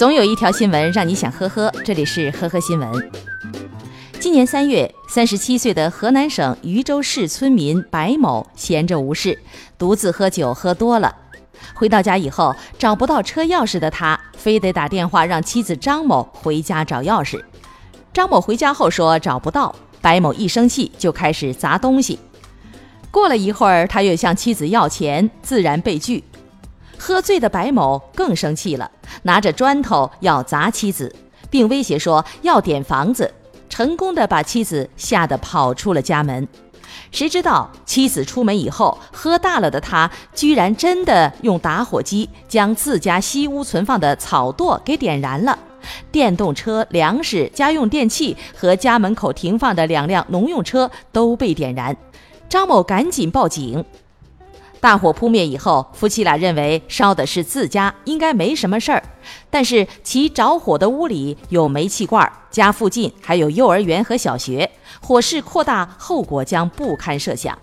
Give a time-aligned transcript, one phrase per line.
[0.00, 3.10] 总有一条新闻让你想呵呵，这里是呵呵新闻。
[4.18, 9.38] 今年三月，三十七岁的河南省禹州市村民白某闲着无事，
[9.76, 11.14] 独自喝酒喝多了。
[11.74, 17.38] 回到家以后，找不到车钥匙的他，非得打电话让妻子张某回家找钥匙。
[18.10, 22.18] 张某回家后说找不到，白某一生气就开始砸东西。
[23.10, 26.24] 过了一会儿，他又向妻子要钱，自然被拒。
[27.02, 28.90] 喝醉的白某更生气了，
[29.22, 31.10] 拿着砖头要砸妻子，
[31.48, 33.32] 并威胁说要点房子，
[33.70, 36.46] 成功的把妻子吓得跑出了家门。
[37.10, 45.58] 谁知道妻子出门以后，喝大了的他居然真的用打火机将自家西屋存放的草垛给点燃了，
[46.12, 51.96] 电动车、粮食、家用电器和家门口停放的两辆农用车都被点燃。
[52.46, 53.82] 张某赶紧报警。
[54.80, 59.02] 大火扑灭以后，夫妻俩认为烧的是自家，应该没什么事儿。
[59.50, 64.70] 但是其着火的屋里有煤气罐，家附近还有幼儿园和小学，
[65.02, 67.56] 火势扩大，后果将不堪设想。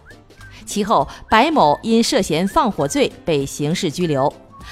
[0.64, 4.31] 其后，白某因涉嫌放火罪被刑事拘留。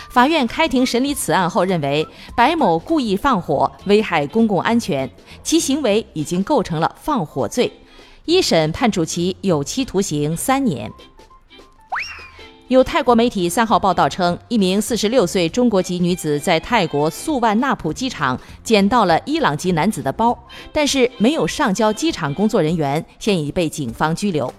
[0.09, 2.05] 法院开庭审理此案后认为，
[2.35, 5.09] 白某故意放火，危害公共安全，
[5.41, 7.71] 其行为已经构成了放火罪。
[8.25, 10.91] 一审判处其有期徒刑三年。
[12.67, 20.35] 有泰国媒体三号报道称，一名四十六岁中国籍女子在泰国素万纳普机场捡到了伊朗籍男子的包，
[20.73, 24.51] 但是没有上交机场工作人员，现已被警方拘留。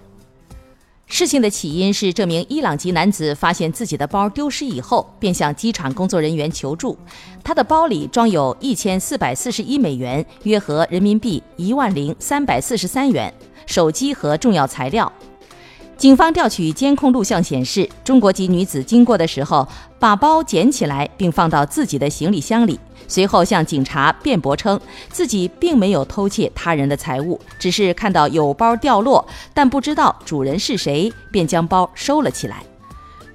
[1.05, 6.97] 事情的起因是，这名伊朗籍男子发现自己的包丢失以后，便向机场工作人员求助。
[7.43, 13.33] 他的包里装有一千四百四十一美元，约合人民币一万零三百四十三元，
[13.65, 15.11] 手机和重要材料。
[15.97, 19.67] 警方调取监控录像显示，中国籍女子经过的时候，
[19.97, 32.61] 把包捡起来并放到自己的行李箱里，随后向警察辩驳称，自己并没有偷窃他人的财物，只是看到有包掉落，但不知道主人是谁，便将包收了起来。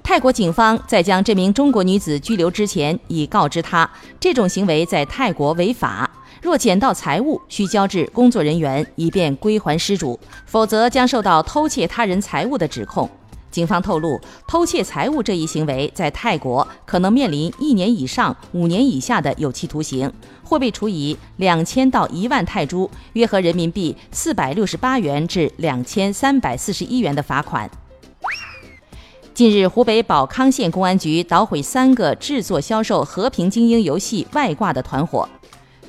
[0.01, 3.89] 泰国警方在将这名中国女子拘留之前，已告知她，
[4.21, 6.09] 这种行为在泰国违法。
[6.43, 13.09] 若捡到财物，需交至工作人员，以便归还失主；否则将受到偷窃他人财物的指控。
[13.49, 20.11] 警方透露，偷窃财物这一行为在泰国可能面临一年以上五年以下的有期徒刑，
[20.43, 27.71] 或被处以两千到一万泰铢（约合人民币四百六十八元至两千三百四十一元）的罚款。
[29.33, 35.29] 近日，湖北保康县公安局捣毁三个制作销售和平精英游戏外挂的团伙。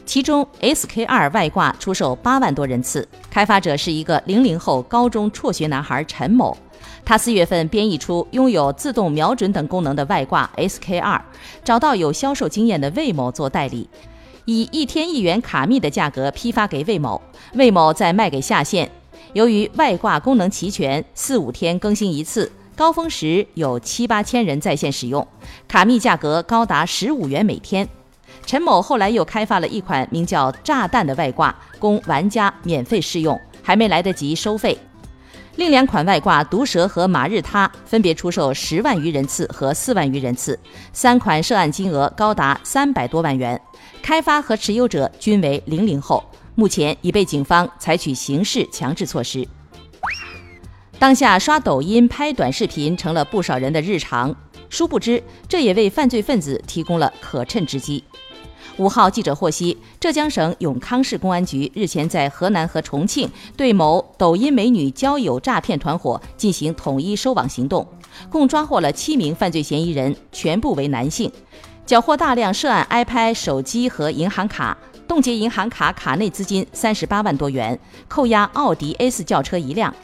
[0.06, 6.56] 其中，SK2 外挂出售八万多人次，开发者是一个零零后高中辍学男孩陈某。
[7.04, 11.20] 他四月份编译出拥有自动瞄准等功能的外挂 SK2，
[11.64, 13.88] 找到有销售经验的魏某做代理，
[14.44, 17.20] 以一天一元卡密的价格批发给魏某，
[17.54, 18.90] 魏某再卖给下线。
[19.32, 25.26] 由于外挂功能齐全，四五天更新一次，高峰时有七八千人在线使用，
[25.66, 27.88] 卡密价格高达十五元每天。
[28.46, 34.76] 陈某后来又开发了一款名叫“炸弹”的外挂，供玩家免费试用，还没来得及收费。
[35.56, 40.58] 另两款外挂“毒蛇”和“马日他”分别出售十万余人次和四万余人次，
[40.92, 43.60] 三款涉案金额高达三百多万元。
[44.02, 46.22] 开发和持有者均为零零后，
[46.54, 49.46] 目前已被警方采取刑事强制措施。
[50.98, 54.34] 当下刷抖音、拍短视频成了不少人的日常，
[54.68, 58.02] 殊不知这也为犯罪分子提供了可乘之机。
[58.76, 67.86] 五号记者获悉，浙江省永康市公安局日前在河南和重庆对某抖音美女交友诈骗团伙进行统一收网行动，
[68.28, 71.30] 共抓获了七名犯罪嫌疑人，全部为男性，
[71.86, 74.76] 缴获大量涉案 iPad、手机和银行卡，
[75.06, 79.94] 冻结银行卡卡内资金三十八万多元，扣押奥迪 A 四轿车一辆。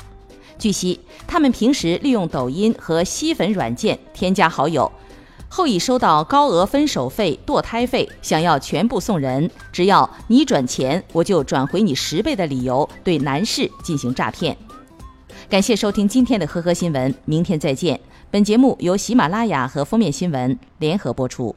[0.58, 4.90] 据悉，他们平时利用抖音和吸粉软件添加好友。
[5.52, 14.56] 后已收到高额分手费、堕胎费，想要全部送人，只要你转钱，我就转回你十倍的理由，对男士进行诈骗。
[15.48, 17.98] 感谢收听今天的呵呵新闻，明天再见。
[18.30, 21.54] 本节目由喜马拉雅和封面新闻联合播出。